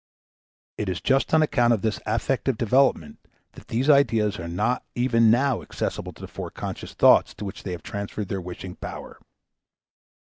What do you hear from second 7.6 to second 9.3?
they have transferred their wishing power.